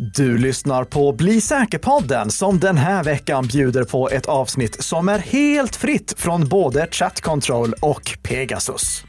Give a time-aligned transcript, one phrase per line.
[0.00, 5.18] Du lyssnar på Bli säker-podden som den här veckan bjuder på ett avsnitt som är
[5.18, 9.04] helt fritt från både Chat Control och Pegasus.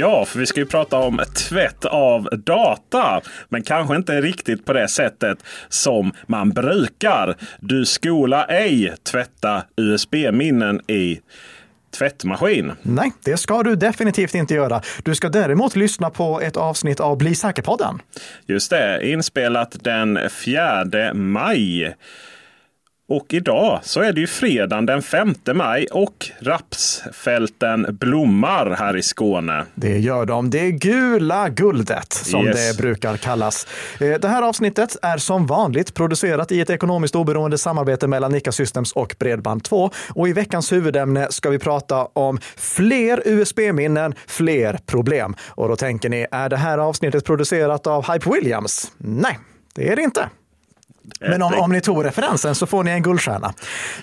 [0.00, 3.20] Ja, för vi ska ju prata om tvätt av data.
[3.48, 5.38] Men kanske inte riktigt på det sättet
[5.68, 7.36] som man brukar.
[7.60, 11.20] Du skola ej tvätta USB-minnen i
[11.98, 12.72] tvättmaskin.
[12.82, 14.82] Nej, det ska du definitivt inte göra.
[15.02, 17.98] Du ska däremot lyssna på ett avsnitt av Bli säker-podden.
[18.46, 21.94] Just det, inspelat den 4 maj.
[23.10, 29.02] Och idag så är det ju fredagen den 5 maj och rapsfälten blommar här i
[29.02, 29.64] Skåne.
[29.74, 30.50] Det gör de.
[30.50, 32.76] Det gula guldet som yes.
[32.76, 33.66] det brukar kallas.
[34.00, 38.52] Eh, det här avsnittet är som vanligt producerat i ett ekonomiskt oberoende samarbete mellan Nika
[38.52, 39.90] Systems och Bredband2.
[40.14, 45.36] Och i veckans huvudämne ska vi prata om fler USB-minnen, fler problem.
[45.48, 48.92] Och då tänker ni, är det här avsnittet producerat av Hype Williams?
[48.98, 49.38] Nej,
[49.74, 50.28] det är det inte.
[51.20, 53.54] Men om, om ni tog referensen så får ni en guldstjärna.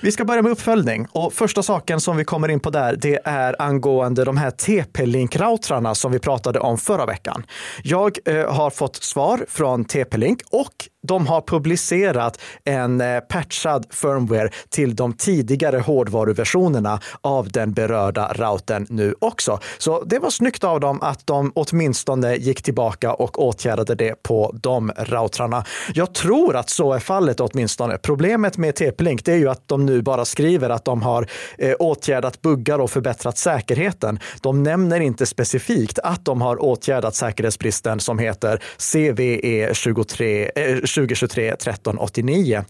[0.01, 3.19] Vi ska börja med uppföljning och första saken som vi kommer in på där, det
[3.25, 7.45] är angående de här TP-Link-routrarna som vi pratade om förra veckan.
[7.83, 14.49] Jag eh, har fått svar från TP-Link och de har publicerat en eh, patchad firmware
[14.69, 19.59] till de tidigare hårdvaruversionerna av den berörda routern nu också.
[19.77, 24.55] Så det var snyggt av dem att de åtminstone gick tillbaka och åtgärdade det på
[24.61, 25.65] de routrarna.
[25.93, 27.97] Jag tror att så är fallet åtminstone.
[27.97, 32.41] Problemet med TP-Link är ju att de nu bara skriver att de har eh, åtgärdat
[32.41, 34.19] buggar och förbättrat säkerheten.
[34.41, 41.49] De nämner inte specifikt att de har åtgärdat säkerhetsbristen som heter CVE 23, eh, 2023
[41.49, 42.65] 1389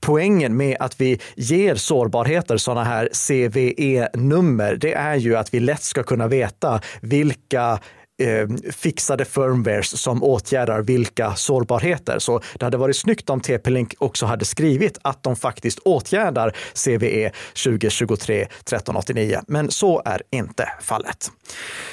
[0.00, 5.82] poängen med att vi ger sårbarheter sådana här CVE-nummer, det är ju att vi lätt
[5.82, 7.78] ska kunna veta vilka
[8.18, 12.18] eh, fixade firmwares som åtgärdar vilka sårbarheter.
[12.18, 17.32] Så det hade varit snyggt om TP-Link också hade skrivit att de faktiskt åtgärdar CVE
[17.64, 19.40] 2023 1389.
[19.46, 21.30] Men så är inte fallet.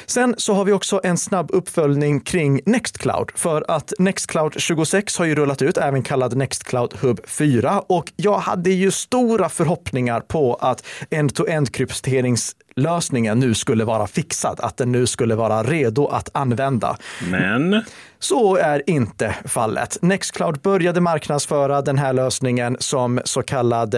[0.05, 5.25] Sen så har vi också en snabb uppföljning kring Nextcloud för att Nextcloud 26 har
[5.25, 10.55] ju rullat ut, även kallad Nextcloud Hub 4 och jag hade ju stora förhoppningar på
[10.55, 16.29] att end-to-end krypterings lösningen nu skulle vara fixad, att den nu skulle vara redo att
[16.33, 16.97] använda.
[17.31, 17.83] Men?
[18.19, 19.97] Så är inte fallet.
[20.01, 23.95] Nextcloud började marknadsföra den här lösningen som så kallad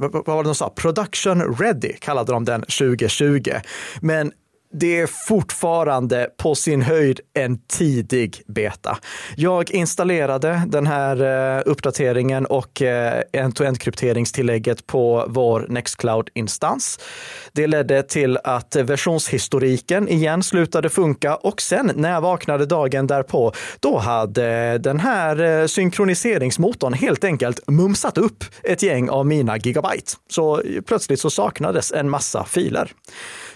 [0.00, 0.70] vad var det de sa?
[0.70, 3.50] Production ready kallade de den 2020.
[4.00, 4.32] Men
[4.72, 8.98] det är fortfarande på sin höjd en tidig beta.
[9.36, 17.00] Jag installerade den här eh, uppdateringen och eh, end-to-end krypteringstillägget på vår Nextcloud-instans.
[17.52, 23.52] Det ledde till att versionshistoriken igen slutade funka och sen när jag vaknade dagen därpå,
[23.80, 30.12] då hade den här eh, synkroniseringsmotorn helt enkelt mumsat upp ett gäng av mina gigabyte.
[30.30, 32.92] Så plötsligt så saknades en massa filer.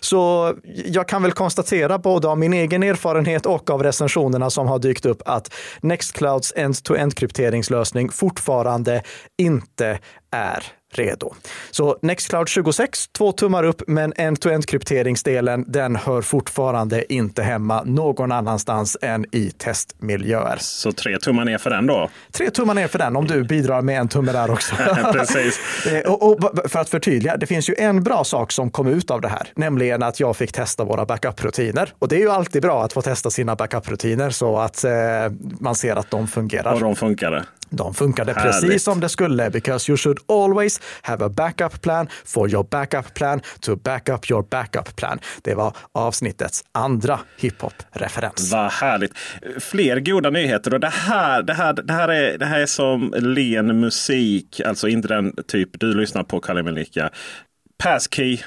[0.04, 0.54] Så
[0.84, 5.06] jag kan väl konstatera både av min egen erfarenhet och av recensionerna som har dykt
[5.06, 9.02] upp att Nextclouds end-to-end krypteringslösning fortfarande
[9.38, 9.98] inte
[10.30, 10.64] är
[10.98, 11.34] redo.
[11.70, 18.32] Så Nextcloud 26, två tummar upp, men end-to-end krypteringsdelen, den hör fortfarande inte hemma någon
[18.32, 20.56] annanstans än i testmiljöer.
[20.60, 22.10] Så tre tummar ner för den då?
[22.32, 24.74] Tre tummar ner för den om du bidrar med en tumme där också.
[25.12, 25.60] Precis.
[25.84, 29.10] Eh, och, och, för att förtydliga, det finns ju en bra sak som kom ut
[29.10, 31.92] av det här, nämligen att jag fick testa våra backup-rutiner.
[31.98, 34.92] Och det är ju alltid bra att få testa sina backup-rutiner så att eh,
[35.60, 36.74] man ser att de fungerar.
[36.74, 37.44] Och de funkade?
[37.70, 38.60] De funkade Härligt.
[38.60, 43.14] precis som det skulle, because you should always have a backup plan for your backup
[43.14, 45.18] plan to back up your backup plan.
[45.42, 48.52] Det var avsnittets andra hiphop-referens.
[48.52, 49.12] Vad härligt.
[49.58, 53.14] Fler goda nyheter och det här, det här, det här, är, det här är som
[53.16, 57.10] len musik, alltså inte den typ du lyssnar på Kalle Melika.
[57.78, 58.38] Passkey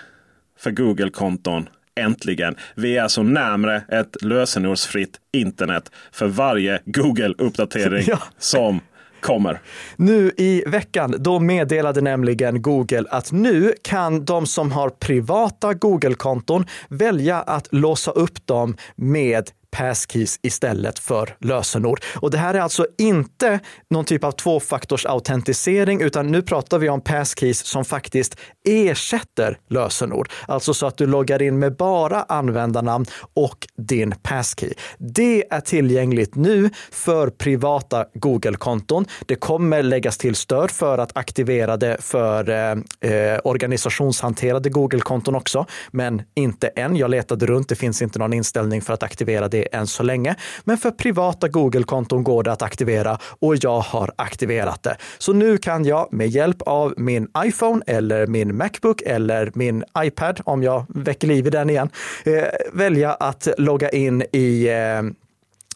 [0.59, 2.55] för Google-konton Äntligen!
[2.75, 8.19] Vi är alltså närmre ett lösenordsfritt internet för varje Google-uppdatering ja.
[8.37, 8.81] som
[9.27, 9.61] kommer.
[9.95, 16.65] Nu i veckan, då meddelade nämligen Google att nu kan de som har privata Google-konton
[16.89, 21.99] välja att låsa upp dem med passkeys istället för lösenord.
[22.15, 23.59] Och det här är alltså inte
[23.89, 28.35] någon typ av tvåfaktorsautentisering, utan nu pratar vi om passkeys som faktiskt
[28.67, 30.29] ersätter lösenord.
[30.47, 34.73] Alltså så att du loggar in med bara användarnamn och din passkey.
[34.97, 39.05] Det är tillgängligt nu för privata Google-konton.
[39.25, 45.65] Det kommer läggas till stöd för att aktivera det för eh, eh organisationshanterade Google-konton också,
[45.91, 46.95] men inte än.
[46.95, 47.69] Jag letade runt.
[47.69, 50.35] Det finns inte någon inställning för att aktivera det än så länge.
[50.63, 54.97] Men för privata Google-konton går det att aktivera och jag har aktiverat det.
[55.17, 60.41] Så nu kan jag med hjälp av min iPhone eller min Macbook eller min iPad,
[60.43, 61.89] om jag väcker liv i den igen,
[62.25, 62.43] eh,
[62.73, 65.11] välja att logga in i eh, Eh,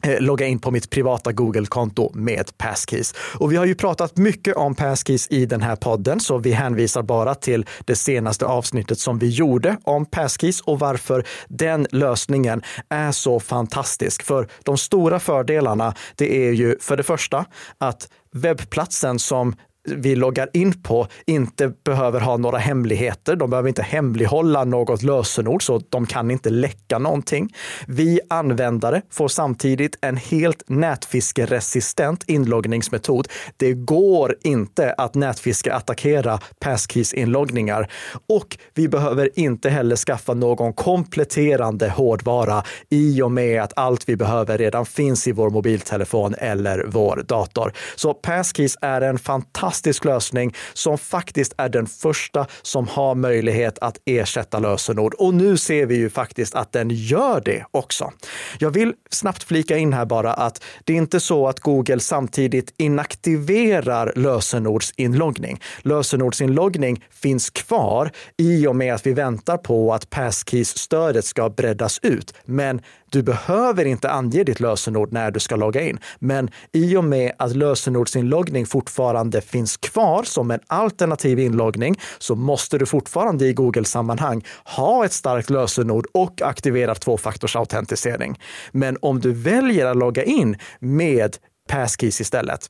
[0.04, 3.14] Eh, logga in på mitt privata Google-konto med Passkeys.
[3.36, 7.02] Och vi har ju pratat mycket om Passkeys i den här podden, så vi hänvisar
[7.04, 13.12] bara till det senaste avsnittet som vi gjorde om Passkeys och varför den lösningen är
[13.12, 14.24] så fantastisk.
[14.24, 17.46] För de stora fördelarna, det är ju för det första
[17.78, 19.56] att webbplatsen som
[19.88, 23.36] vi loggar in på inte behöver ha några hemligheter.
[23.36, 27.54] De behöver inte hemlighålla något lösenord, så de kan inte läcka någonting.
[27.88, 33.28] Vi användare får samtidigt en helt nätfiskeresistent inloggningsmetod.
[33.58, 37.92] Det går inte att nätfiske attackera Passkeys-inloggningar
[38.30, 44.16] och vi behöver inte heller skaffa någon kompletterande hårdvara i och med att allt vi
[44.16, 47.74] behöver redan finns i vår mobiltelefon eller vår dator.
[47.96, 53.80] Så Passkeys är en fantastisk fantastisk lösning som faktiskt är den första som har möjlighet
[53.80, 55.14] att ersätta lösenord.
[55.14, 58.12] Och nu ser vi ju faktiskt att den gör det också.
[58.60, 62.74] Jag vill snabbt flika in här bara att det är inte så att Google samtidigt
[62.78, 65.60] inaktiverar lösenordsinloggning.
[65.82, 72.34] Lösenordsinloggning finns kvar i och med att vi väntar på att Passkeys-stödet ska breddas ut.
[72.46, 77.04] Men du behöver inte ange ditt lösenord när du ska logga in, men i och
[77.04, 83.54] med att lösenordsinloggning fortfarande finns kvar som en alternativ inloggning så måste du fortfarande i
[83.54, 88.40] Google-sammanhang ha ett starkt lösenord och aktivera tvåfaktorsautentisering.
[88.72, 91.38] Men om du väljer att logga in med
[91.70, 92.68] Passkeys istället,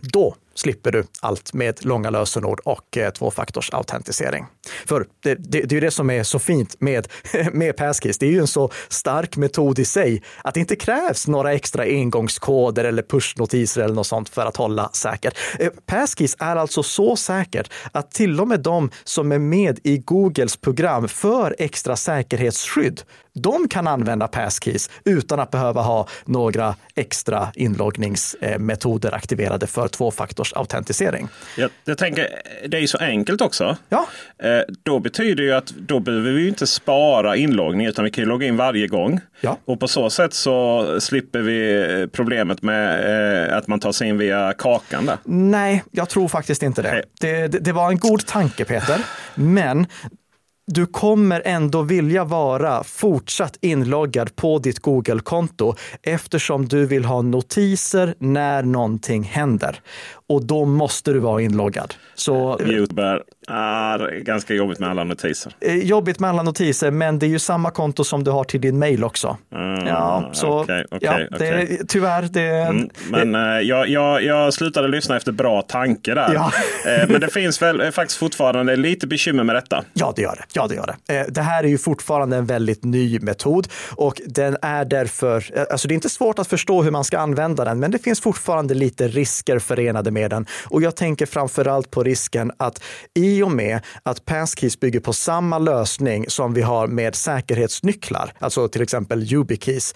[0.00, 4.46] då slipper du allt med långa lösenord och eh, tvåfaktorsautentisering.
[4.86, 7.08] För det, det, det är det som är så fint med,
[7.52, 8.18] med Passkeys.
[8.18, 11.82] Det är ju en så stark metod i sig att det inte krävs några extra
[11.82, 15.38] engångskoder eller pushnotiser eller något sånt för att hålla säkert.
[15.58, 19.98] Eh, Passkeys är alltså så säkert att till och med de som är med i
[19.98, 23.02] Googles program för extra säkerhetsskydd
[23.36, 29.88] de kan använda Passkeys utan att behöva ha några extra inloggningsmetoder aktiverade för
[30.46, 31.28] tvåfaktorsautentisering.
[31.56, 32.28] Jag, jag tänker,
[32.68, 33.76] det är ju så enkelt också.
[33.88, 34.06] Ja.
[34.38, 38.24] Eh, då betyder det ju att då behöver vi inte spara inloggning utan vi kan
[38.24, 39.20] logga in varje gång.
[39.40, 39.58] Ja.
[39.64, 44.18] Och på så sätt så slipper vi problemet med eh, att man tar sig in
[44.18, 45.06] via kakan.
[45.06, 45.18] Där.
[45.24, 47.02] Nej, jag tror faktiskt inte det.
[47.20, 48.98] Det, det, det var en god tanke Peter,
[49.34, 49.86] men
[50.72, 58.14] du kommer ändå vilja vara fortsatt inloggad på ditt Google-konto eftersom du vill ha notiser
[58.18, 59.80] när någonting händer.
[60.28, 61.94] Och då måste du vara inloggad.
[62.14, 65.52] Så, Youtuber är ganska jobbigt med alla notiser.
[65.60, 68.60] Eh, jobbigt med alla notiser, men det är ju samma konto som du har till
[68.60, 69.36] din mail också.
[69.54, 71.78] Mm, ja, så okay, okay, ja, det, okay.
[71.88, 72.22] tyvärr.
[72.22, 76.34] Det, mm, men det, eh, jag, jag, jag slutade lyssna efter bra tanke där.
[76.34, 76.52] Ja.
[76.86, 79.84] Eh, men det finns väl faktiskt fortfarande lite bekymmer med detta.
[79.92, 80.44] Ja, det gör det.
[80.52, 81.26] Ja, det gör det.
[81.28, 85.92] Det här är ju fortfarande en väldigt ny metod och den är därför, alltså det
[85.92, 89.08] är inte svårt att förstå hur man ska använda den, men det finns fortfarande lite
[89.08, 90.46] risker förenade med den.
[90.70, 92.82] Och jag tänker framför allt på risken att
[93.14, 98.68] i och med att Passkeys bygger på samma lösning som vi har med säkerhetsnycklar, alltså
[98.68, 99.94] till exempel YubiKeys.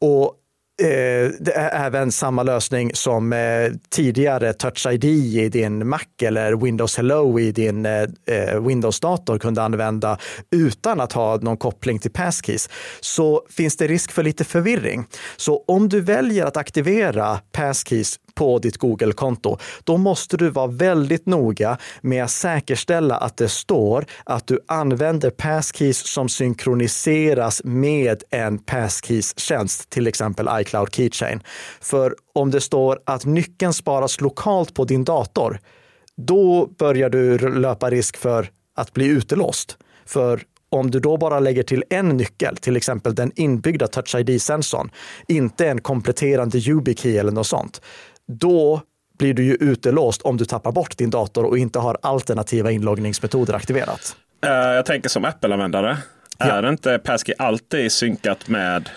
[0.00, 0.36] Och
[0.80, 6.56] Eh, det är även samma lösning som eh, tidigare Touch ID i din Mac eller
[6.56, 10.18] Windows Hello i din eh, eh, Windows-dator kunde använda
[10.50, 12.68] utan att ha någon koppling till Passkeys,
[13.00, 15.04] så finns det risk för lite förvirring.
[15.36, 21.26] Så om du väljer att aktivera Passkeys på ditt Google-konto, då måste du vara väldigt
[21.26, 28.58] noga med att säkerställa att det står att du använder Passkeys som synkroniseras med en
[28.58, 31.42] Passkeys-tjänst, till exempel iCloud Keychain.
[31.80, 35.60] För om det står att nyckeln sparas lokalt på din dator,
[36.16, 39.78] då börjar du löpa risk för att bli utelåst.
[40.06, 44.90] För om du då bara lägger till en nyckel, till exempel den inbyggda Touch ID-sensorn,
[45.28, 47.80] inte en kompletterande YubiKey eller något sånt,
[48.38, 48.82] då
[49.18, 53.54] blir du ju utelåst om du tappar bort din dator och inte har alternativa inloggningsmetoder
[53.54, 54.16] aktiverat.
[54.46, 55.98] Uh, jag tänker som Apple-användare.
[56.38, 56.46] Ja.
[56.46, 58.90] Är inte Passkey alltid synkat med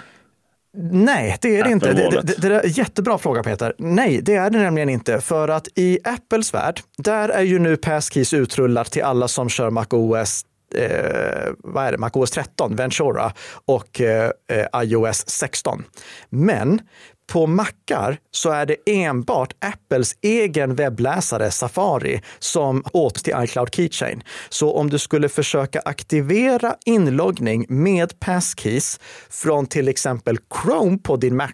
[0.91, 1.93] Nej, det är det inte.
[1.93, 3.73] Det, det, det, är jättebra fråga Peter.
[3.77, 5.21] Nej, det är det nämligen inte.
[5.21, 9.69] För att i Apples värld, där är ju nu Passkeys utrullat till alla som kör
[9.69, 13.33] MacOS eh, vad är det, MacOS 13, Ventura
[13.65, 15.83] och eh, eh iOS 16.
[16.29, 16.81] Men
[17.27, 24.23] på Macar så är det enbart Apples egen webbläsare Safari som åt till iCloud Keychain.
[24.49, 28.99] Så om du skulle försöka aktivera inloggning med passkeys
[29.29, 31.53] från till exempel Chrome på din Mac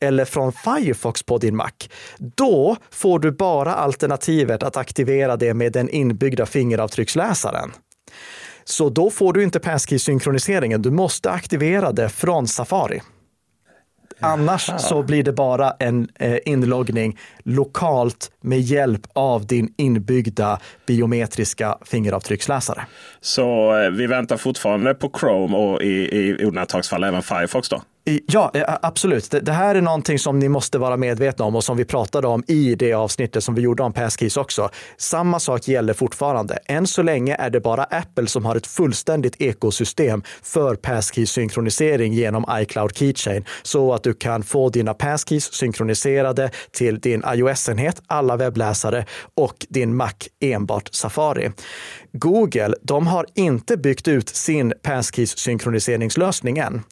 [0.00, 1.70] eller från Firefox på din Mac,
[2.18, 7.72] då får du bara alternativet att aktivera det med den inbyggda fingeravtrycksläsaren.
[8.64, 10.82] Så då får du inte passkey-synkroniseringen.
[10.82, 13.00] Du måste aktivera det från Safari.
[14.20, 21.78] Annars så blir det bara en eh, inloggning lokalt med hjälp av din inbyggda biometriska
[21.84, 22.86] fingeravtrycksläsare.
[23.20, 27.82] Så eh, vi väntar fortfarande på Chrome och i, i undantagsfall även Firefox då?
[28.26, 29.34] Ja, eh, absolut.
[29.42, 32.44] Det, här är någonting som ni måste vara medvetna om och som vi pratade om
[32.46, 34.68] i det avsnittet som vi gjorde om Passkeys också.
[34.96, 36.58] Samma sak gäller fortfarande.
[36.66, 42.44] Än så länge är det bara Apple som har ett fullständigt ekosystem för Passkey-synkronisering genom
[42.50, 49.04] iCloud Keychain så att du kan få dina Passkeys synkroniserade till din iOS-enhet, alla webbläsare
[49.34, 51.50] och din Mac enbart Safari.
[52.12, 56.82] Google, de har inte byggt ut sin Passkeys-synkroniseringslösning än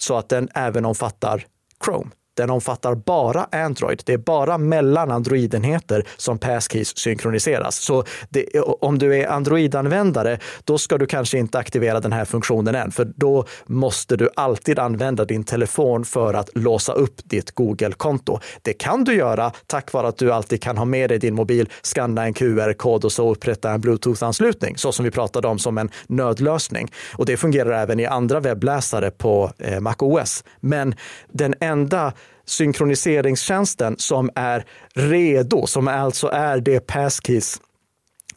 [0.00, 1.46] så att den även omfattar
[1.84, 2.10] Chrome.
[2.36, 4.02] Den omfattar bara Android.
[4.04, 7.76] Det är bara mellan Android-enheter som Passkeys synkroniseras.
[7.76, 12.74] Så det, om du är Android-användare, då ska du kanske inte aktivera den här funktionen
[12.74, 18.40] än, för då måste du alltid använda din telefon för att låsa upp ditt Google-konto.
[18.62, 21.68] Det kan du göra tack vare att du alltid kan ha med dig din mobil,
[21.82, 25.90] skanna en QR-kod och så upprätta en Bluetooth-anslutning, så som vi pratade om som en
[26.06, 26.92] nödlösning.
[27.14, 30.44] Och det fungerar även i andra webbläsare på eh, MacOS.
[30.60, 30.94] Men
[31.32, 32.12] den enda
[32.46, 37.60] synkroniseringstjänsten som är redo, som alltså är det Passkeys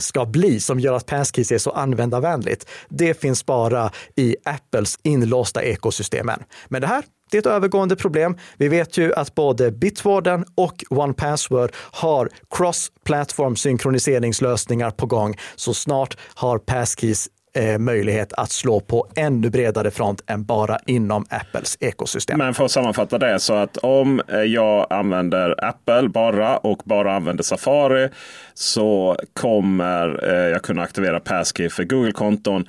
[0.02, 2.70] ska bli som gör att Passkeys är så användarvänligt.
[2.90, 6.44] Det finns bara i Apples inlåsta ekosystemen.
[6.68, 8.38] Men det här det är ett övergående problem.
[8.58, 15.36] Vi vet ju att både Bitwarden och OnePassword har cross-platform synkroniseringslösningar på gång.
[15.56, 21.26] Så snart har Passkeys eh, möjlighet att slå på ännu bredare front än bara inom
[21.30, 22.38] Apples ekosystem.
[22.38, 27.16] Men för att sammanfatta det så att om eh, jag använder Apple bara och bara
[27.16, 28.10] använder Safari
[28.54, 32.66] så kommer eh, jag kunna aktivera Passkey för Google-konton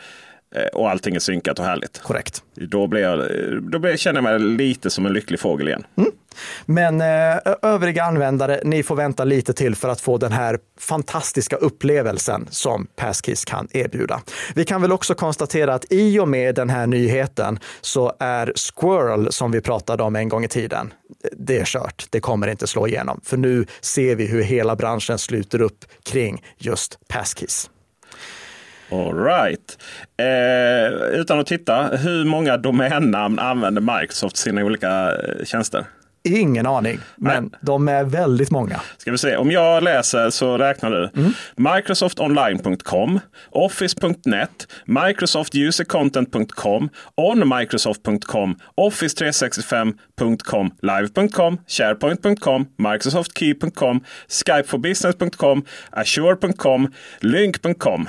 [0.73, 1.99] och allting är synkat och härligt.
[1.99, 2.43] Korrekt.
[2.55, 3.19] Då, blir jag,
[3.63, 5.85] då blir, känner jag mig lite som en lycklig fågel igen.
[5.97, 6.11] Mm.
[6.67, 11.57] Men eh, övriga användare, ni får vänta lite till för att få den här fantastiska
[11.57, 14.23] upplevelsen som Passkeys kan erbjuda.
[14.55, 19.33] Vi kan väl också konstatera att i och med den här nyheten så är Squirrel,
[19.33, 20.93] som vi pratade om en gång i tiden,
[21.33, 22.07] det är kört.
[22.11, 23.21] Det kommer inte slå igenom.
[23.25, 27.71] För nu ser vi hur hela branschen sluter upp kring just Passkeys.
[28.91, 29.79] All right.
[30.21, 35.85] Eh, utan att titta, hur många domännamn använder Microsoft sina olika eh, tjänster?
[36.25, 37.53] Ingen aning, men Nej.
[37.61, 38.81] de är väldigt många.
[38.99, 41.11] Ska vi se, om jag läser så räknar du.
[41.17, 41.33] Mm.
[41.57, 43.21] Microsoftonline.com,
[43.51, 56.89] Office.net, Microsoftusercontent.com, onmicrosoft.com, Office365.com, Live.com, SharePoint.com, Microsoftkey.com, Skypeforbusiness.com, Azure.com,
[57.21, 58.09] Lync.com.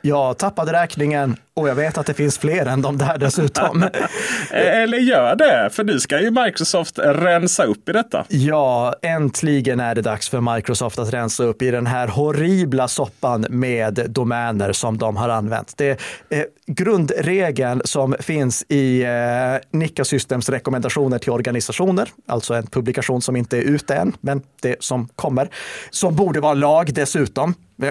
[0.00, 3.84] Jag tappade räkningen och jag vet att det finns fler än de där dessutom.
[4.50, 8.24] Eller gör det, för nu ska ju Microsoft rensa upp i detta.
[8.28, 13.46] Ja, äntligen är det dags för Microsoft att rensa upp i den här horribla soppan
[13.50, 15.74] med domäner som de har använt.
[15.76, 23.22] Det är grundregeln som finns i eh, Nika Systems rekommendationer till organisationer, alltså en publikation
[23.22, 25.48] som inte är ute än, men det som kommer,
[25.90, 27.54] som borde vara lag dessutom.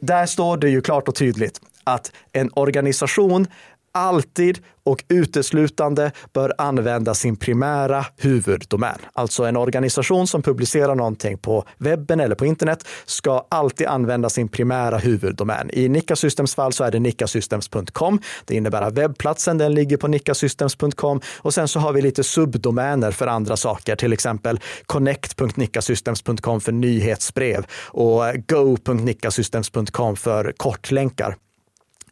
[0.00, 3.46] Där står det ju klart och tydligt att en organisation
[3.92, 8.98] alltid och uteslutande bör använda sin primära huvuddomän.
[9.12, 14.48] Alltså en organisation som publicerar någonting på webben eller på internet ska alltid använda sin
[14.48, 15.70] primära huvuddomän.
[15.72, 18.20] I Nikka Systems fall så är det nikasystems.com.
[18.44, 23.10] Det innebär att webbplatsen den ligger på nikasystems.com och sen så har vi lite subdomäner
[23.10, 31.36] för andra saker, till exempel connect.nikasystems.com för nyhetsbrev och go.nikasystems.com för kortlänkar.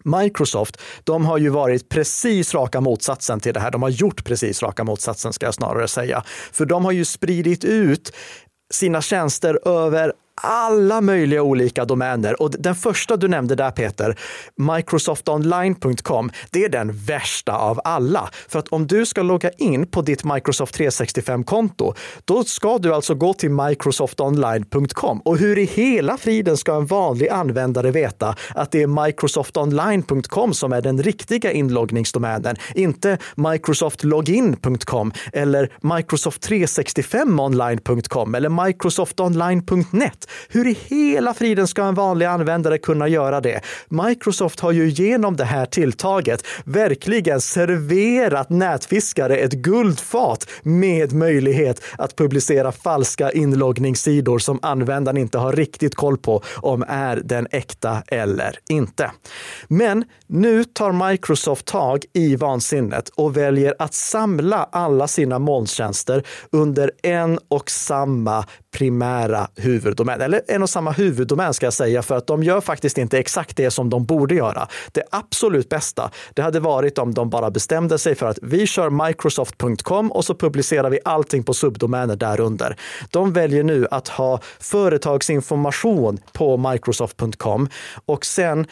[0.05, 3.71] Microsoft, de har ju varit precis raka motsatsen till det här.
[3.71, 6.23] De har gjort precis raka motsatsen ska jag snarare säga.
[6.53, 8.13] För de har ju spridit ut
[8.71, 12.43] sina tjänster över alla möjliga olika domäner.
[12.43, 14.19] Och den första du nämnde där Peter,
[14.57, 18.31] Microsoftonline.com, det är den värsta av alla.
[18.49, 23.15] För att om du ska logga in på ditt Microsoft 365-konto, då ska du alltså
[23.15, 25.21] gå till Microsoftonline.com.
[25.21, 30.73] Och hur i hela friden ska en vanlig användare veta att det är Microsoftonline.com som
[30.73, 40.28] är den riktiga inloggningsdomänen, inte Microsoftlogin.com eller Microsoft 365online.com eller Microsoftonline.net.
[40.49, 43.61] Hur i hela friden ska en vanlig användare kunna göra det?
[43.89, 52.17] Microsoft har ju genom det här tilltaget verkligen serverat nätfiskare ett guldfat med möjlighet att
[52.17, 58.59] publicera falska inloggningssidor som användaren inte har riktigt koll på om är den äkta eller
[58.69, 59.11] inte.
[59.69, 66.91] Men nu tar Microsoft tag i vansinnet och väljer att samla alla sina molntjänster under
[67.03, 68.45] en och samma
[68.77, 72.99] primära huvuddomän, eller en och samma huvuddomän ska jag säga, för att de gör faktiskt
[72.99, 74.69] inte exakt det som de borde göra.
[74.93, 79.07] Det absolut bästa, det hade varit om de bara bestämde sig för att vi kör
[79.07, 82.77] Microsoft.com och så publicerar vi allting på subdomäner därunder.
[83.11, 87.69] De väljer nu att ha företagsinformation på Microsoft.com
[88.07, 88.67] och sen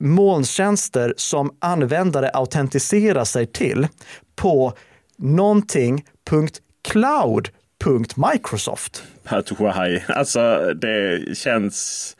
[0.00, 3.88] molntjänster som användare autentiserar sig till
[4.36, 4.72] på
[7.84, 9.02] någonting.cloud.microsoft.
[10.08, 12.16] Alltså det känns...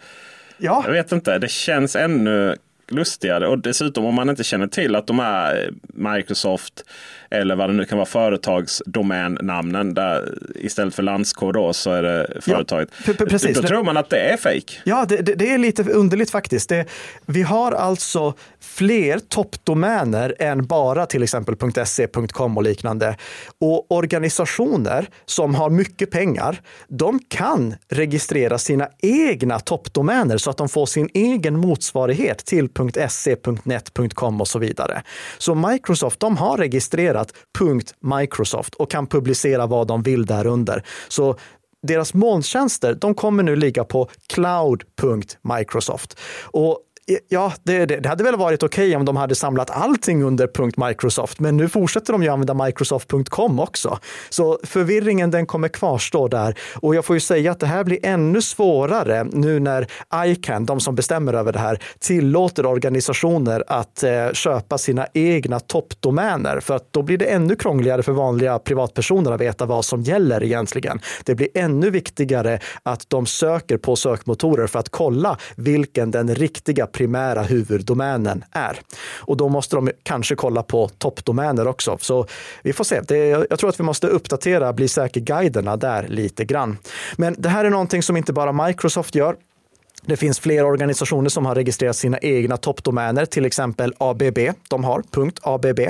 [0.59, 0.83] Ja.
[0.87, 2.57] Jag vet inte, det känns ännu
[2.89, 3.49] lustigare.
[3.49, 6.85] Och dessutom om man inte känner till att de är Microsoft
[7.31, 9.95] eller vad det nu kan vara företagsdomännamnen.
[9.95, 12.89] Där istället för landskod då så är det företaget.
[13.07, 13.57] Ja, precis.
[13.57, 14.81] Då tror man att det är fejk.
[14.85, 16.69] Ja, det, det, är lite underligt faktiskt.
[16.69, 16.87] Det,
[17.27, 21.57] vi har alltså fler toppdomäner än bara till exempel
[21.87, 23.17] .se.com och liknande.
[23.61, 30.69] Och organisationer som har mycket pengar, de kan registrera sina egna toppdomäner så att de
[30.69, 32.69] får sin egen motsvarighet till
[33.09, 35.03] .se, .net, .com och så vidare.
[35.39, 37.18] Så Microsoft, de har registrerat
[37.61, 40.85] .microsoft och kan publicera vad de vill därunder.
[41.09, 41.37] Så
[41.83, 46.19] deras molntjänster, de kommer nu ligga på cloud.microsoft.
[46.43, 46.79] Och
[47.29, 50.87] Ja, det, det, det, hade väl varit okej okay om de hade samlat allting under
[50.89, 53.99] Microsoft, men nu fortsätter de ju använda Microsoft.com också.
[54.29, 56.59] Så förvirringen den kommer kvarstå där.
[56.75, 59.87] Och jag får ju säga att det här blir ännu svårare nu när
[60.27, 66.61] ICANN, de som bestämmer över det här, tillåter organisationer att eh, köpa sina egna toppdomäner.
[66.61, 70.43] För att då blir det ännu krångligare för vanliga privatpersoner att veta vad som gäller
[70.43, 71.01] egentligen.
[71.25, 76.87] Det blir ännu viktigare att de söker på sökmotorer för att kolla vilken den riktiga
[76.99, 78.81] primära huvuddomänen är.
[79.17, 81.99] Och då måste de kanske kolla på toppdomäner också.
[82.01, 82.27] Så
[82.63, 83.01] vi får se.
[83.01, 86.79] Det, jag tror att vi måste uppdatera Bli säker-guiderna där lite grann.
[87.17, 89.37] Men det här är någonting som inte bara Microsoft gör.
[90.03, 94.39] Det finns flera organisationer som har registrerat sina egna toppdomäner, till exempel ABB.
[94.69, 95.03] De har
[95.43, 95.81] .abb.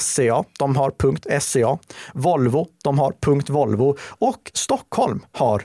[0.00, 0.92] SCA, de har
[1.40, 1.78] .SCA.
[2.14, 3.14] Volvo, de har
[3.52, 5.62] .Volvo och Stockholm har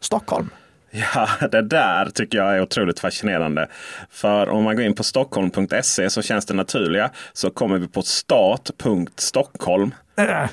[0.00, 0.50] .Stockholm.
[1.14, 3.68] Ja, det där tycker jag är otroligt fascinerande.
[4.10, 7.10] För om man går in på stockholm.se så känns det naturliga.
[7.32, 9.94] Så kommer vi på stat.stockholm.
[10.18, 10.46] Äh.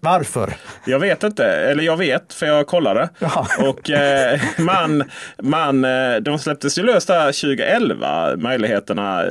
[0.00, 0.54] Varför?
[0.86, 1.44] Jag vet inte.
[1.44, 3.08] Eller jag vet för jag kollade.
[3.18, 3.46] Jaha.
[3.68, 5.04] Och eh, man,
[5.42, 9.30] man, eh, de släpptes ju löst där 2011, möjligheterna eh,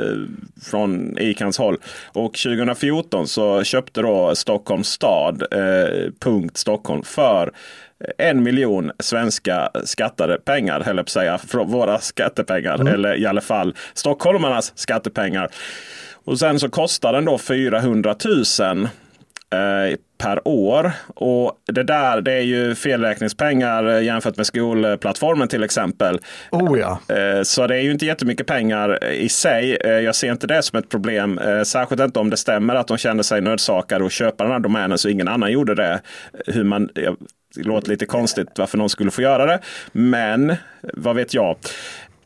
[0.63, 1.78] från ICANs håll.
[2.08, 7.52] Och 2014 så köpte då Stockholms stad eh, punkt Stockholm för
[8.18, 12.76] en miljon svenska skattade pengar, höll jag på att säga, från våra skattepengar.
[12.76, 12.94] Mm.
[12.94, 15.50] Eller i alla fall stockholmarnas skattepengar.
[16.26, 18.16] Och sen så kostar den då 400
[18.60, 20.92] 000 eh, per år.
[21.08, 26.20] Och det där det är ju felräkningspengar jämfört med skolplattformen till exempel.
[26.52, 27.16] Oh ja.
[27.16, 29.76] Eh, så det är ju inte jättemycket pengar i sig.
[29.76, 31.38] Eh, jag ser inte det som ett problem.
[31.38, 34.60] Eh, särskilt inte om det stämmer att de känner sig nödsakade att köpa den här
[34.60, 36.02] domänen så ingen annan gjorde det.
[36.48, 36.89] Hur man,
[37.56, 39.60] det låter lite konstigt varför någon skulle få göra det.
[39.92, 41.58] Men vad vet jag.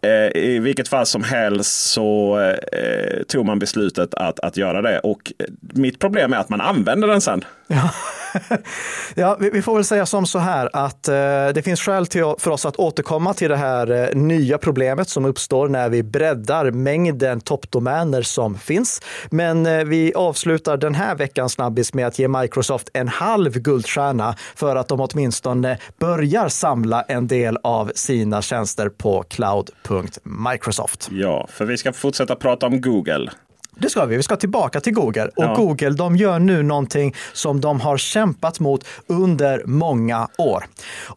[0.01, 2.39] Eh, I vilket fall som helst så
[2.71, 4.99] eh, tog man beslutet att, att göra det.
[4.99, 7.43] Och mitt problem är att man använder den sen.
[7.67, 7.91] Ja,
[9.15, 11.13] ja vi, vi, får väl säga som så här att eh,
[11.53, 15.25] det finns skäl till, för oss att återkomma till det här eh, nya problemet som
[15.25, 19.01] uppstår när vi breddar mängden toppdomäner som finns.
[19.29, 24.35] Men eh, vi avslutar den här veckans snabbis med att ge Microsoft en halv guldstjärna
[24.55, 31.09] för att de åtminstone börjar samla en del av sina tjänster på cloud.microsoft.
[31.11, 33.31] Ja, för vi ska fortsätta prata om Google.
[33.79, 34.17] Det ska vi.
[34.17, 35.25] Vi ska tillbaka till Google.
[35.35, 35.55] Och ja.
[35.55, 40.65] Google de gör nu någonting som de har kämpat mot under många år.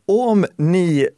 [0.07, 1.09] Om ni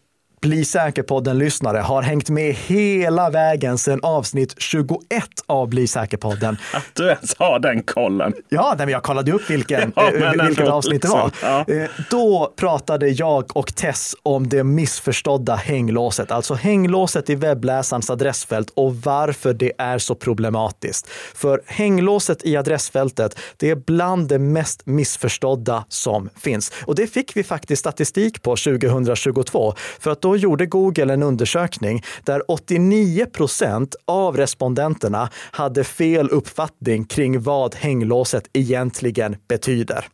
[0.43, 5.01] Bli säker på den lyssnare har hängt med hela vägen sedan avsnitt 21
[5.47, 6.57] av Bli säker-podden.
[6.75, 8.33] Att du ens har den kollen.
[8.49, 11.31] Ja, men jag kollade upp vilken, ja, eh, vilket avsnitt liksom.
[11.41, 11.65] det var.
[11.69, 11.75] Ja.
[11.75, 18.71] Eh, då pratade jag och Tess om det missförstådda hänglåset, alltså hänglåset i webbläsarens adressfält
[18.75, 21.09] och varför det är så problematiskt.
[21.35, 26.73] För hänglåset i adressfältet, det är bland det mest missförstådda som finns.
[26.85, 32.03] Och det fick vi faktiskt statistik på 2022, för att då gjorde Google en undersökning
[32.25, 40.07] där 89 procent av respondenterna hade fel uppfattning kring vad hänglåset egentligen betyder.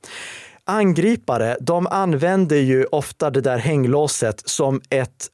[0.65, 5.29] Angripare, de använder ju ofta det där hänglåset som ett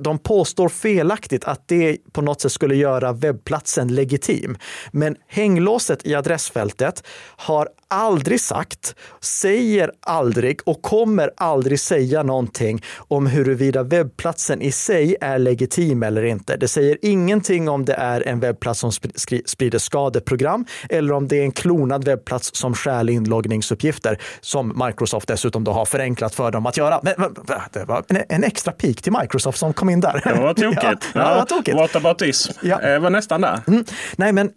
[0.00, 4.56] de påstår felaktigt att det på något sätt skulle göra webbplatsen legitim.
[4.90, 7.06] Men hänglåset i adressfältet
[7.36, 15.16] har aldrig sagt, säger aldrig och kommer aldrig säga någonting om huruvida webbplatsen i sig
[15.20, 16.56] är legitim eller inte.
[16.56, 18.92] Det säger ingenting om det är en webbplats som
[19.46, 25.64] sprider skadeprogram eller om det är en klonad webbplats som stjäl inloggningsuppgifter som Microsoft dessutom
[25.64, 27.00] då har förenklat för dem att göra.
[27.02, 27.14] Men,
[27.72, 30.20] det var en, extra pik till Microsoft som kom in där.
[30.24, 30.84] Det var tokigt.
[30.84, 31.76] ja, ja, var tokigt.
[31.76, 32.52] Whataboutism.
[32.62, 32.82] Ja.
[32.82, 33.60] Jag var nästan där.
[33.66, 33.84] Mm.
[34.16, 34.50] Nej, men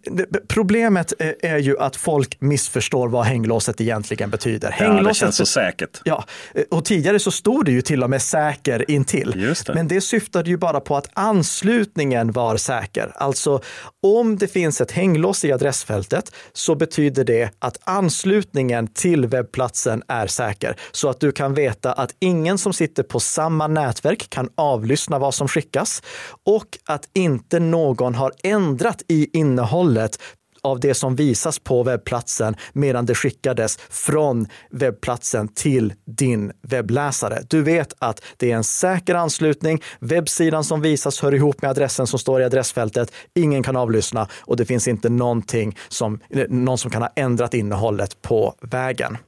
[0.48, 4.70] problemet är ju att folk missförstår vad hänglåset egentligen betyder.
[4.70, 6.00] Hänglåset, ja, det känns så säkert.
[6.04, 6.24] Ja,
[6.70, 9.32] och tidigare så stod det ju till och med säker intill.
[9.36, 9.74] Just det.
[9.74, 13.12] Men det syftade ju bara på att anslutningen var säker.
[13.14, 13.60] Alltså
[14.02, 20.26] om det finns ett hänglås i adressfältet så betyder det att anslutningen till webbplatsen är
[20.26, 20.76] säker.
[20.92, 25.34] Så att du kan veta att ingen som sitter på samma nätverk kan avlyssna vad
[25.34, 26.02] som skickas
[26.44, 30.18] och att inte någon har ändrat i innehållet
[30.66, 37.42] av det som visas på webbplatsen medan det skickades från webbplatsen till din webbläsare.
[37.48, 39.82] Du vet att det är en säker anslutning.
[40.00, 43.12] Webbsidan som visas hör ihop med adressen som står i adressfältet.
[43.34, 48.22] Ingen kan avlyssna och det finns inte någonting som, någon som kan ha ändrat innehållet
[48.22, 49.18] på vägen.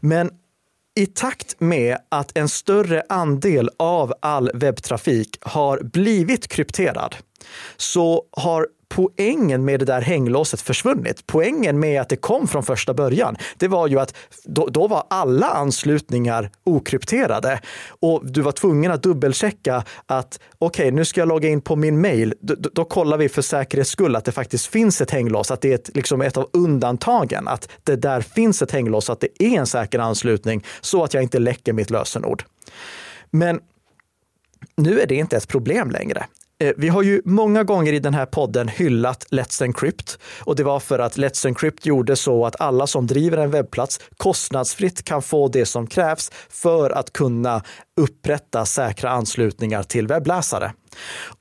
[0.00, 0.30] Men
[0.94, 7.16] i takt med att en större andel av all webbtrafik har blivit krypterad
[7.76, 11.26] så har poängen med det där hänglåset försvunnit.
[11.26, 15.04] Poängen med att det kom från första början, det var ju att då, då var
[15.10, 21.28] alla anslutningar okrypterade och du var tvungen att dubbelchecka att okej, okay, nu ska jag
[21.28, 22.34] logga in på min mail.
[22.40, 25.70] Då, då, kollar vi för säkerhets skull att det faktiskt finns ett hänglås, att det
[25.70, 29.58] är ett, liksom ett av undantagen, att det där finns ett hänglås, att det är
[29.58, 32.44] en säker anslutning så att jag inte läcker mitt lösenord.
[33.30, 33.60] Men
[34.76, 36.26] nu är det inte ett problem längre.
[36.62, 40.64] Eh, vi har ju många gånger i den här podden hyllat Let's Encrypt och det
[40.64, 45.22] var för att Let's Encrypt gjorde så att alla som driver en webbplats kostnadsfritt kan
[45.22, 47.62] få det som krävs för att kunna
[48.00, 50.72] upprätta säkra anslutningar till webbläsare.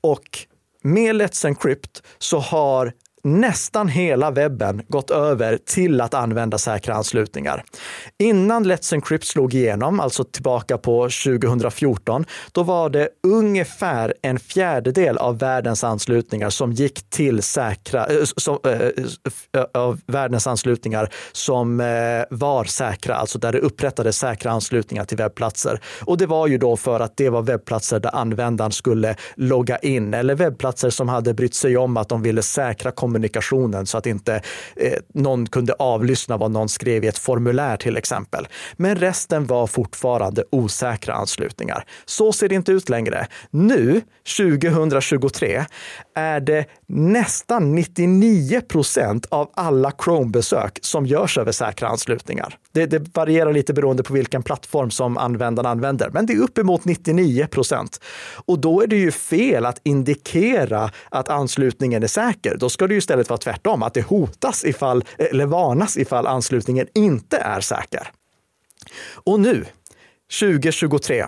[0.01, 0.39] Och
[0.83, 7.63] med Let's Encrypt så har nästan hela webben gått över till att använda säkra anslutningar.
[8.19, 15.17] Innan Let's Encrypt slog igenom, alltså tillbaka på 2014, då var det ungefär en fjärdedel
[15.17, 21.85] av världens anslutningar som gick till säkra, äh, som, äh, av världens anslutningar som äh,
[22.29, 25.79] var säkra, alltså där det upprättades säkra anslutningar till webbplatser.
[26.05, 30.13] Och det var ju då för att det var webbplatser där användaren skulle logga in
[30.13, 34.41] eller webbplatser som hade brytt sig om att de ville säkra kommunikationen så att inte
[34.75, 38.47] eh, någon kunde avlyssna vad någon skrev i ett formulär till exempel.
[38.77, 41.83] Men resten var fortfarande osäkra anslutningar.
[42.05, 43.27] Så ser det inte ut längre.
[43.49, 44.01] Nu,
[44.37, 45.65] 2023,
[46.15, 52.57] är det nästan 99 procent av alla Chrome-besök som görs över säkra anslutningar.
[52.71, 56.85] Det, det, varierar lite beroende på vilken plattform som användaren använder, men det är uppemot
[56.85, 57.99] 99 procent.
[58.45, 62.57] Och då är det ju fel att indikera att anslutningen är säker.
[62.59, 66.87] Då ska det ju istället vara tvärtom, att det hotas ifall, eller varnas ifall anslutningen
[66.93, 68.11] inte är säker.
[69.23, 69.65] Och nu,
[70.39, 71.25] 2023,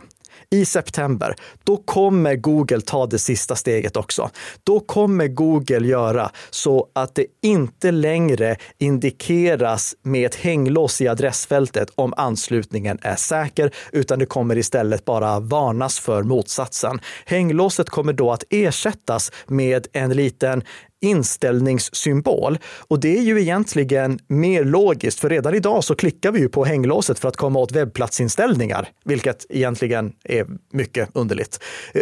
[0.54, 4.30] i september, då kommer Google ta det sista steget också.
[4.64, 11.90] Då kommer Google göra så att det inte längre indikeras med ett hänglås i adressfältet
[11.96, 17.00] om anslutningen är säker, utan det kommer istället bara varnas för motsatsen.
[17.26, 20.64] Hänglåset kommer då att ersättas med en liten
[21.04, 22.58] inställningssymbol.
[22.88, 26.66] Och det är ju egentligen mer logiskt, för redan idag så klickar vi ju på
[26.66, 31.60] hänglåset för att komma åt webbplatsinställningar, vilket egentligen är mycket underligt.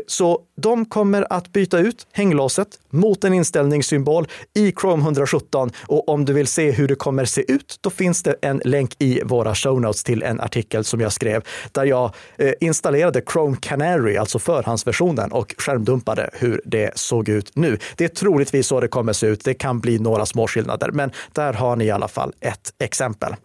[0.08, 6.26] Så de kommer att byta ut hänglåset mot en inställningssymbol i Chrome 117 och om
[6.26, 9.56] du vill se hur det kommer se ut, då finns det en länk i våra
[9.56, 14.40] show notes till en artikel som jag skrev där jag eh, installerade Chrome Canary, alltså
[14.40, 17.78] förhandsversionen och skärmdumpade hur det såg ut nu.
[17.96, 19.44] Det är troligtvis så det kommer se ut.
[19.44, 23.36] Det kan bli några små skillnader, men där har ni i alla fall ett exempel.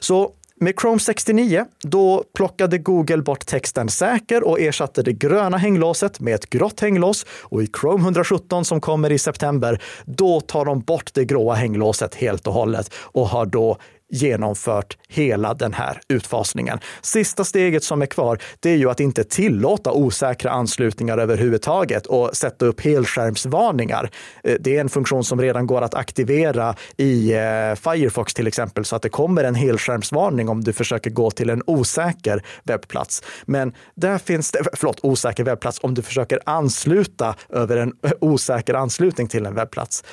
[0.00, 6.20] Så med Chrome 69, då plockade Google bort texten säker och ersatte det gröna hänglåset
[6.20, 7.26] med ett grått hänglås.
[7.42, 12.14] Och i Chrome 117 som kommer i september, då tar de bort det gråa hänglåset
[12.14, 16.78] helt och hållet och har då genomfört hela den här utfasningen.
[17.02, 22.36] Sista steget som är kvar, det är ju att inte tillåta osäkra anslutningar överhuvudtaget och
[22.36, 24.10] sätta upp helskärmsvarningar.
[24.44, 28.84] Eh, det är en funktion som redan går att aktivera i eh, Firefox till exempel,
[28.84, 33.22] så att det kommer en helskärmsvarning om du försöker gå till en osäker webbplats.
[33.44, 39.28] Men där finns det, förlåt, osäker webbplats om du försöker ansluta över en osäker anslutning
[39.28, 40.04] till en webbplats.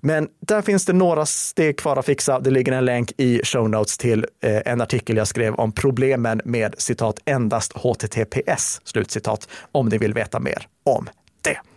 [0.00, 2.40] Men där finns det några steg kvar att fixa.
[2.40, 6.40] Det ligger en länk i show notes till eh, en artikel jag skrev om problemen
[6.44, 11.08] med citat endast HTTPS, slutcitat, om ni vill veta mer om
[11.40, 11.69] det.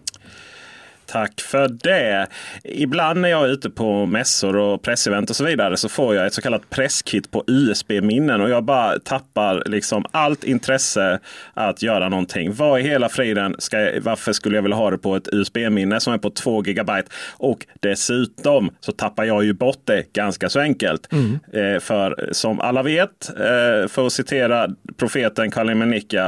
[1.06, 2.28] Tack för det.
[2.64, 6.26] Ibland när jag är ute på mässor och pressevent och så vidare så får jag
[6.26, 11.20] ett så kallat presskit på USB-minnen och jag bara tappar liksom allt intresse
[11.54, 12.54] att göra någonting.
[12.54, 16.00] Vad i hela friden, ska jag, varför skulle jag vilja ha det på ett USB-minne
[16.00, 17.10] som är på 2 gigabyte?
[17.32, 21.14] Och dessutom så tappar jag ju bort det ganska så enkelt.
[21.14, 21.40] Mm.
[21.54, 25.74] Eh, för som alla vet, eh, för att citera profeten Kalle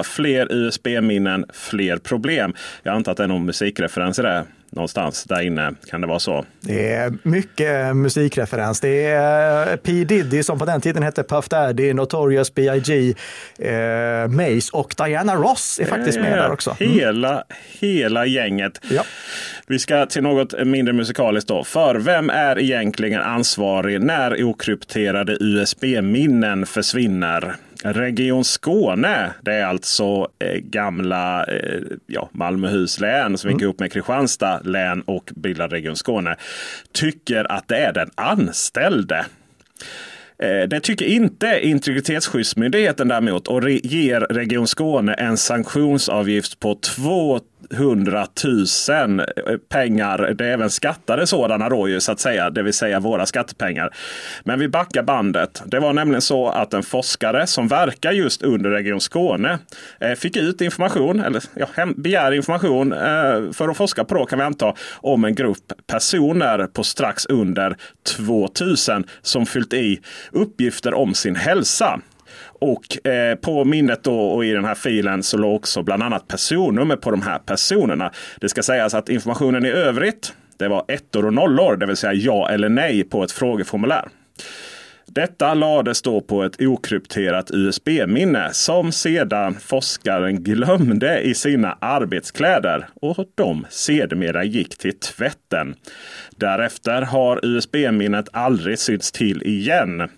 [0.04, 2.54] fler USB-minnen, fler problem.
[2.84, 5.74] Jag antar att det är någon musikreferens i det någonstans där inne.
[5.90, 6.46] Kan det vara så?
[6.62, 8.80] Det är mycket musikreferens.
[8.82, 13.14] Det är eh, P Diddy som på den tiden hette Puff Daddy, Notorious B.I.G.,
[13.70, 16.78] eh, Mace och Diana Ross är faktiskt med där också.
[16.80, 16.94] Mm.
[16.94, 17.44] Hela,
[17.80, 18.82] hela gänget.
[18.90, 19.04] Ja.
[19.68, 21.64] Vi ska till något mindre musikaliskt då.
[21.64, 27.56] För vem är egentligen ansvarig när okrypterade USB-minnen försvinner?
[27.94, 33.70] Region Skåne, det är alltså eh, gamla eh, ja, Malmöhus län som gick mm.
[33.70, 36.36] upp med Kristianstad län och bildade Region Skåne,
[36.92, 39.26] tycker att det är den anställde.
[40.40, 47.40] Eh, det tycker inte Integritetsskyddsmyndigheten däremot och ger Region Skåne en sanktionsavgift på 2
[47.72, 48.28] 100
[49.08, 49.22] 000
[49.70, 50.34] pengar.
[50.38, 53.94] Det är även skattade sådana då ju så att säga, det vill säga våra skattepengar.
[54.44, 55.64] Men vi backar bandet.
[55.66, 59.60] Det var nämligen så att en forskare som verkar just under Region Skåne
[60.00, 64.40] eh, fick ut information, eller ja, begär information eh, för att forska på då kan
[64.40, 67.78] vi anta, om en grupp personer på strax under
[68.18, 70.00] 2000 som fyllt i
[70.32, 72.02] uppgifter om sin hälsa.
[72.44, 76.28] Och eh, på minnet då och i den här filen så låg också bland annat
[76.28, 78.12] personnummer på de här personerna.
[78.42, 82.14] Det ska sägas att informationen i övrigt det var ettor och nollor, det vill säga
[82.14, 84.10] ja eller nej på ett frågeformulär.
[85.08, 93.26] Detta lades då på ett okrypterat USB-minne som sedan forskaren glömde i sina arbetskläder och
[93.36, 95.76] de sedermera gick till tvätten.
[96.38, 100.10] Därefter har USB-minnet aldrig synts till igen.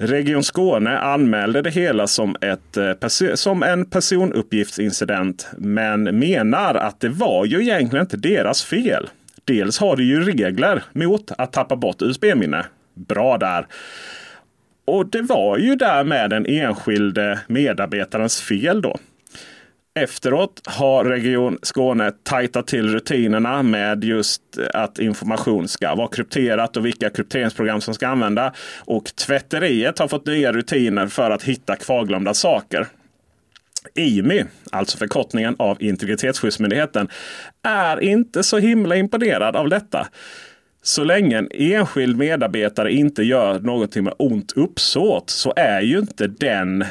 [0.00, 7.08] Region Skåne anmälde det hela som, ett, eh, som en personuppgiftsincident men menar att det
[7.08, 9.08] var ju egentligen inte deras fel.
[9.44, 12.64] Dels har de ju regler mot att tappa bort USB-minne.
[12.94, 13.66] Bra där.
[14.84, 18.96] Och det var ju därmed den enskilde medarbetarens fel då.
[20.02, 24.42] Efteråt har Region Skåne tajtat till rutinerna med just
[24.74, 28.52] att information ska vara krypterat och vilka krypteringsprogram som ska använda.
[28.84, 32.86] Och tvätteriet har fått nya rutiner för att hitta kvarglömda saker.
[33.94, 37.08] IMI, alltså förkortningen av Integritetsskyddsmyndigheten,
[37.62, 40.08] är inte så himla imponerad av detta.
[40.82, 46.26] Så länge en enskild medarbetare inte gör någonting med ont uppsåt så är ju inte
[46.26, 46.84] den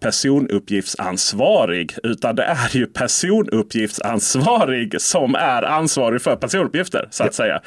[0.00, 1.94] personuppgiftsansvarig.
[2.02, 7.08] Utan det är ju personuppgiftsansvarig som är ansvarig för personuppgifter.
[7.10, 7.60] så att säga.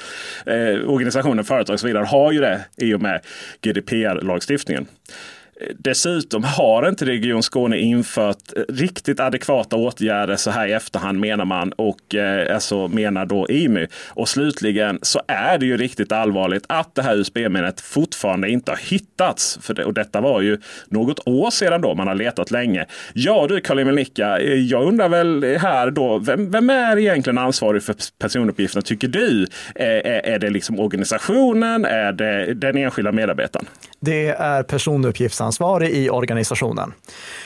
[0.46, 3.22] Eh, organisationer, företag och så vidare har ju det i och med
[3.62, 4.86] GDPR-lagstiftningen.
[5.78, 11.46] Dessutom har inte Region Skåne infört eh, riktigt adekvata åtgärder så här i efterhand menar
[11.46, 13.88] man och eh, alltså menar då IMU.
[14.10, 18.80] Och slutligen så är det ju riktigt allvarligt att det här USB-minnet fortfarande inte har
[18.90, 19.60] hittats.
[19.62, 22.86] För det, och detta var ju något år sedan då man har letat länge.
[23.14, 27.84] Ja du Karl Emil eh, jag undrar väl här då, vem, vem är egentligen ansvarig
[27.84, 29.48] för personuppgifterna tycker du?
[29.76, 31.86] Eh, är, är det liksom organisationen?
[31.86, 33.66] Är det den enskilda medarbetaren?
[34.06, 36.94] Det är personuppgiftsansvarig i organisationen.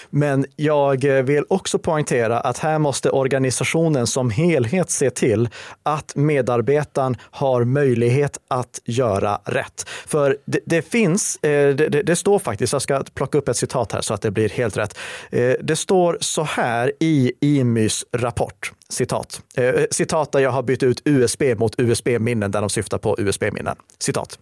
[0.10, 5.50] Men jag vill också poängtera att här måste organisationen som helhet se till
[5.84, 9.86] att medarbetaren har möjlighet att göra rätt.
[10.08, 13.92] För det, det finns, eh, det, det, står faktiskt, jag ska plocka upp ett citat
[13.92, 14.98] här så att det blir helt rätt.
[15.32, 18.72] Eh, det står så här i IMYs rapport.
[18.90, 19.42] Citat.
[19.58, 23.76] Eh, citat där jag har bytt ut USB mot USB-minnen där de syftar på USB-minnen.
[24.00, 24.40] Citat.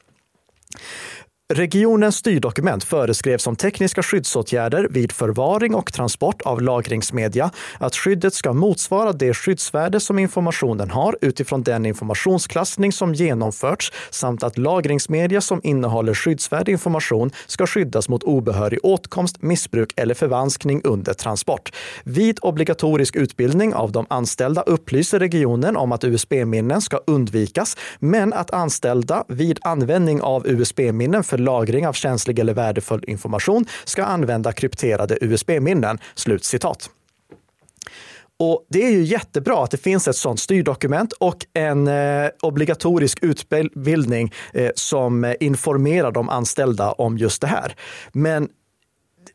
[1.54, 8.54] Regionens styrdokument föreskrev som tekniska skyddsåtgärder vid förvaring och transport av lagringsmedia att skyddet ska
[8.54, 15.62] motsvara det skyddsvärde som informationen har utifrån den informationsklassning som genomförts samt att lagringsmedia som
[15.64, 21.72] innehåller skyddsvärd information ska skyddas mot obehörig åtkomst, missbruk eller förvanskning under transport.
[22.04, 28.52] Vid obligatorisk utbildning av de anställda upplyser regionen om att USB-minnen ska undvikas, men att
[28.52, 35.18] anställda vid användning av USB-minnen för lagring av känslig eller värdefull information ska använda krypterade
[35.22, 36.00] USB-minnen.
[36.16, 36.90] Slutcitat.
[38.40, 43.20] Och det är ju jättebra att det finns ett sådant styrdokument och en eh, obligatorisk
[43.22, 47.76] utbildning eh, som eh, informerar de anställda om just det här.
[48.12, 48.50] Men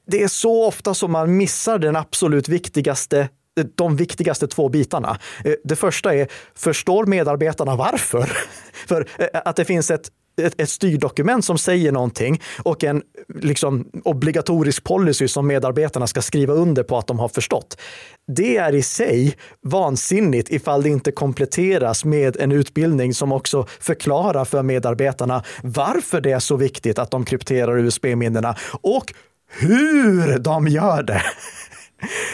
[0.06, 5.18] det är så ofta som man missar den absolut viktigaste eh, de viktigaste två bitarna.
[5.44, 8.30] Eh, det första är, förstår medarbetarna varför?
[8.88, 13.02] För eh, att det finns ett ett, ett styrdokument som säger någonting och en
[13.34, 17.80] liksom, obligatorisk policy som medarbetarna ska skriva under på att de har förstått.
[18.26, 24.44] Det är i sig vansinnigt ifall det inte kompletteras med en utbildning som också förklarar
[24.44, 29.12] för medarbetarna varför det är så viktigt att de krypterar USB-minnena och
[29.52, 31.22] hur de gör det.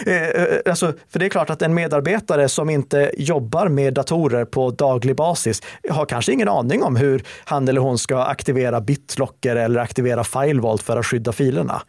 [0.07, 4.45] Eh, eh, alltså, för det är klart att en medarbetare som inte jobbar med datorer
[4.45, 9.57] på daglig basis har kanske ingen aning om hur han eller hon ska aktivera BitLocker
[9.57, 11.83] eller aktivera FileVault för att skydda filerna.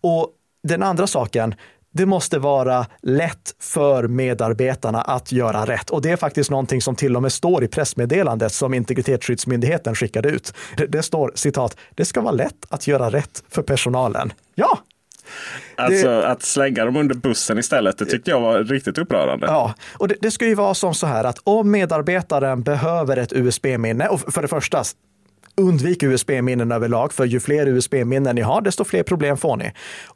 [0.00, 0.28] Och
[0.62, 1.54] den andra saken,
[1.90, 5.90] det måste vara lätt för medarbetarna att göra rätt.
[5.90, 10.28] Och det är faktiskt någonting som till och med står i pressmeddelandet som Integritetsskyddsmyndigheten skickade
[10.28, 10.52] ut.
[10.76, 14.32] Det, det står citat, det ska vara lätt att göra rätt för personalen.
[14.54, 14.78] Ja,
[15.76, 19.46] Alltså det, att slänga dem under bussen istället, det tyckte jag var riktigt upprörande.
[19.46, 23.32] Ja, och det, det ska ju vara som så här att om medarbetaren behöver ett
[23.32, 24.84] USB-minne, och för det första,
[25.58, 29.72] Undvik USB-minnen överlag, för ju fler USB-minnen ni har, desto fler problem får ni.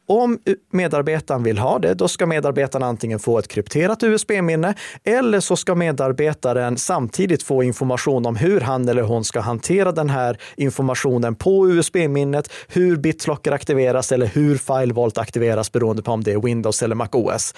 [0.08, 0.38] Om
[0.72, 4.74] medarbetaren vill ha det, då ska medarbetaren antingen få ett krypterat USB-minne
[5.04, 10.10] eller så ska medarbetaren samtidigt få information om hur han eller hon ska hantera den
[10.10, 16.32] här informationen på USB-minnet, hur BitLocker aktiveras eller hur FileVault aktiveras beroende på om det
[16.32, 17.54] är Windows eller MacOS.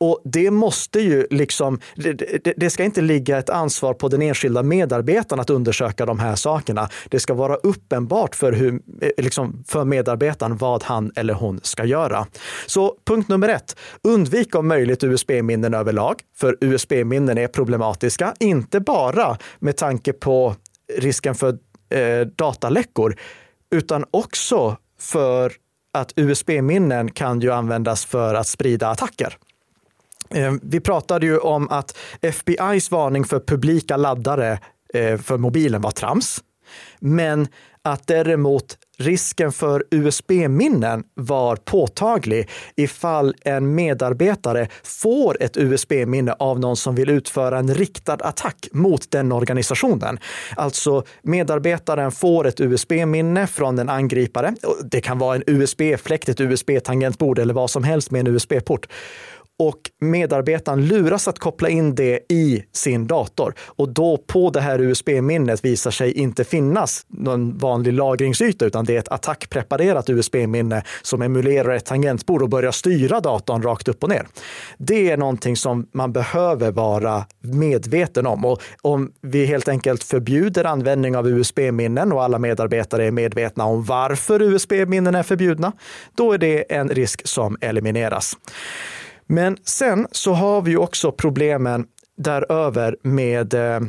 [0.00, 4.62] Och det måste ju liksom, det, det, ska inte ligga ett ansvar på den enskilda
[4.62, 6.88] medarbetaren att undersöka de här sakerna.
[7.08, 11.84] Det ska vara uppenbart för, hur, eh, liksom för medarbetaren vad han eller hon ska
[11.84, 12.26] göra.
[12.66, 19.38] Så punkt nummer ett, undvik om möjligt USB-minnen överlag, för USB-minnen är problematiska, inte bara
[19.58, 20.54] med tanke på
[20.96, 21.58] risken för
[21.94, 23.16] eh, dataläckor,
[23.70, 25.52] utan också för
[25.92, 29.36] att USB-minnen kan ju användas för att sprida attacker.
[30.30, 34.58] Eh, vi pratade ju om att FBIs varning för publika laddare
[34.94, 36.42] eh, för mobilen var trams.
[37.00, 37.48] Men
[37.82, 46.76] att däremot risken för USB-minnen var påtaglig ifall en medarbetare får ett USB-minne av någon
[46.76, 50.18] som vill utföra en riktad attack mot den organisationen.
[50.56, 54.54] Alltså medarbetaren får ett USB-minne från en angripare.
[54.90, 58.86] Det kan vara en USB-fläkt, ett USB-tangentbord eller vad som helst med en USB-port
[59.58, 63.54] och medarbetaren luras att koppla in det i sin dator.
[63.60, 68.94] Och då på det här USB-minnet visar sig inte finnas någon vanlig lagringsyta, utan det
[68.94, 74.08] är ett attackpreparerat USB-minne som emulerar ett tangentbord och börjar styra datorn rakt upp och
[74.08, 74.26] ner.
[74.78, 78.44] Det är någonting som man behöver vara medveten om.
[78.44, 83.84] Och om vi helt enkelt förbjuder användning av USB-minnen och alla medarbetare är medvetna om
[83.84, 85.72] varför USB-minnen är förbjudna,
[86.14, 88.36] då är det en risk som elimineras.
[89.30, 91.86] Men sen så har vi ju också problemen
[92.16, 93.80] däröver med eh,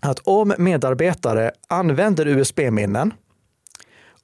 [0.00, 3.14] att om medarbetare använder USB-minnen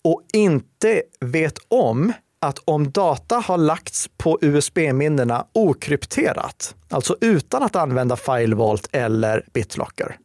[0.04, 7.76] och inte vet om att om data har lagts på USB-minnena okrypterat, alltså utan att
[7.76, 10.16] använda FileVault eller BitLocker,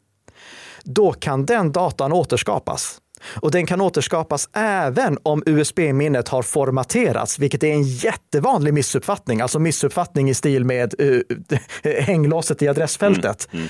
[0.84, 3.02] då kan den datan återskapas.
[3.34, 9.60] Och den kan återskapas även om USB-minnet har formaterats, vilket är en jättevanlig missuppfattning, alltså
[9.60, 11.22] missuppfattning i stil med uh,
[11.84, 13.48] hänglåset i adressfältet.
[13.52, 13.70] Mm, mm.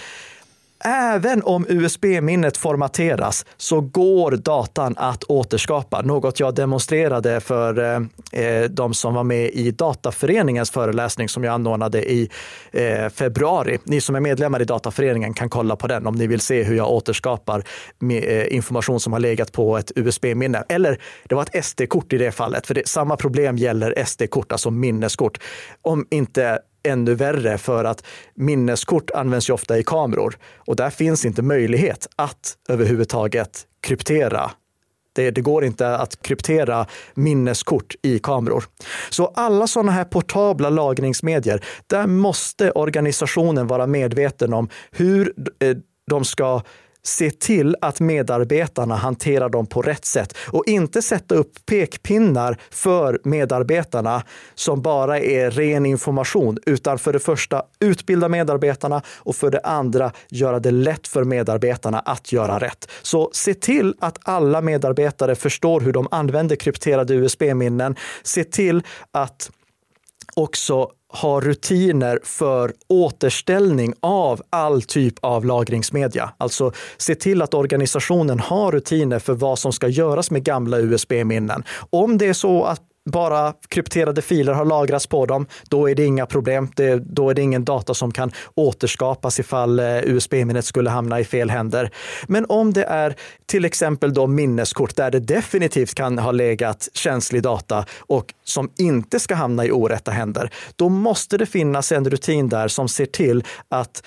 [0.83, 8.63] Även om USB-minnet formateras så går datan att återskapa, något jag demonstrerade för eh, eh,
[8.69, 12.29] de som var med i Dataföreningens föreläsning som jag anordnade i
[12.71, 13.77] eh, februari.
[13.83, 16.75] Ni som är medlemmar i Dataföreningen kan kolla på den om ni vill se hur
[16.75, 17.63] jag återskapar
[17.99, 20.63] med, eh, information som har legat på ett USB-minne.
[20.69, 24.71] Eller det var ett SD-kort i det fallet, för det, samma problem gäller SD-kort, alltså
[24.71, 25.37] minneskort.
[25.81, 28.03] Om inte ännu värre för att
[28.35, 34.51] minneskort används ju ofta i kameror och där finns inte möjlighet att överhuvudtaget kryptera
[35.15, 38.63] det, det, går inte att kryptera minneskort i kameror.
[39.09, 45.77] Så alla sådana här portabla lagringsmedier, där måste organisationen vara medveten om hur eh,
[46.07, 46.61] de ska
[47.07, 53.19] se till att medarbetarna hanterar dem på rätt sätt och inte sätta upp pekpinnar för
[53.23, 54.23] medarbetarna
[54.55, 60.11] som bara är ren information, utan för det första utbilda medarbetarna och för det andra
[60.29, 62.91] göra det lätt för medarbetarna att göra rätt.
[63.01, 67.95] Så se till att alla medarbetare förstår hur de använder krypterade USB-minnen.
[68.23, 69.51] Se till att
[70.35, 70.89] också
[71.21, 76.31] ha rutiner för återställning av all typ av lagringsmedia.
[76.37, 81.63] Alltså se till att organisationen har rutiner för vad som ska göras med gamla USB-minnen.
[81.89, 86.05] Om det är så att bara krypterade filer har lagrats på dem, då är det
[86.05, 86.71] inga problem.
[86.75, 91.23] Det, då är det ingen data som kan återskapas ifall eh, USB-minnet skulle hamna i
[91.23, 91.91] fel händer.
[92.27, 97.43] Men om det är till exempel då minneskort där det definitivt kan ha legat känslig
[97.43, 102.49] data och som inte ska hamna i orätta händer, då måste det finnas en rutin
[102.49, 104.03] där som ser till att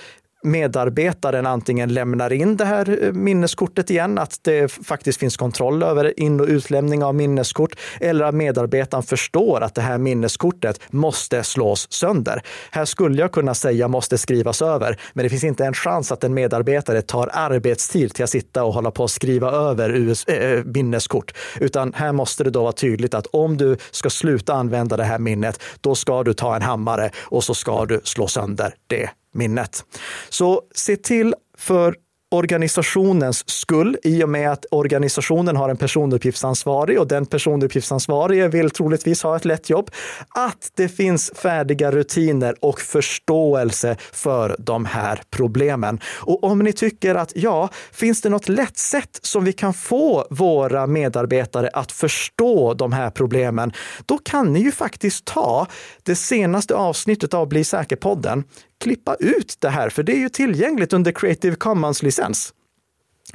[0.51, 6.21] medarbetaren antingen lämnar in det här eh, minneskortet igen, att det faktiskt finns kontroll över
[6.21, 11.93] in och utlämning av minneskort, eller att medarbetaren förstår att det här minneskortet måste slås
[11.93, 12.43] sönder.
[12.71, 16.25] Här skulle jag kunna säga måste skrivas över, men det finns inte en chans att
[16.25, 20.35] en medarbetare tar arbetstid till att sitta och hålla på att skriva över US, äh,
[20.35, 24.55] eh, eh, minneskort, utan här måste det då vara tydligt att om du ska sluta
[24.55, 28.27] använda det här minnet, då ska du ta en hammare och så ska du slå
[28.27, 29.85] sönder det minnet.
[30.29, 31.95] Så se till för
[32.31, 39.23] organisationens skull i och med att organisationen har en personuppgiftsansvarig och den personuppgiftsansvarige vill troligtvis
[39.23, 39.91] ha ett lätt jobb.
[40.29, 46.01] Att det finns färdiga rutiner och förståelse för de här problemen.
[46.07, 50.27] Och om ni tycker att ja, finns det något lätt sätt som vi kan få
[50.31, 53.73] våra medarbetare att förstå de här problemen,
[54.07, 55.67] då kan ni ju faktiskt ta
[56.03, 58.45] det senaste avsnittet av Bli säker-podden
[58.81, 62.53] klippa ut det här, för det är ju tillgängligt under Creative Commons-licens.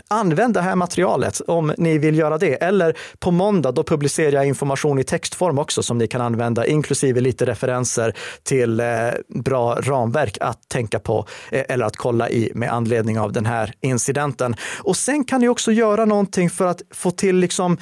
[0.08, 2.54] Använd det här materialet om ni vill göra det.
[2.64, 7.22] Eller på måndag, då publicerar jag information i textform också som ni kan använda, inklusive
[7.22, 8.14] lite referenser
[8.44, 8.88] till eh,
[9.28, 13.74] bra ramverk att tänka på eh, eller att kolla i med anledning av den här
[13.82, 14.56] incidenten.
[14.80, 17.78] Och sen kan ni också göra någonting för att få till liksom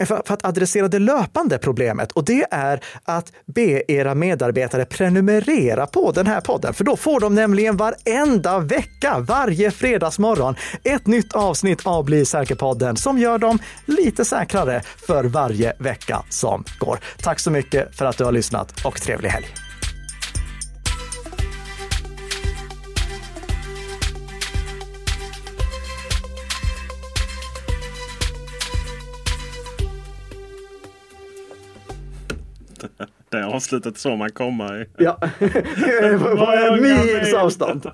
[0.00, 5.86] Eh, för, att adressera det löpande problemet och det är att be era medarbetare prenumerera
[5.86, 6.74] på den här podden.
[6.74, 12.96] För då får de nämligen varenda vecka, varje fredagsmorgon, ett nytt avsnitt av Bli säker-podden
[12.96, 16.98] som gör dem lite säkrare för varje vecka som går.
[17.22, 19.65] Tack så mycket för att du har lyssnat och trevlig helg!
[33.30, 34.84] Det avslutet så man komma i.
[34.98, 35.18] Ja,
[36.18, 37.86] på en mils avstånd.